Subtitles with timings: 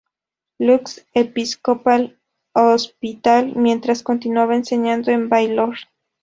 [0.57, 2.15] Luke's Episcopal
[2.55, 5.75] Hospital mientras continuaba enseñando en Baylor.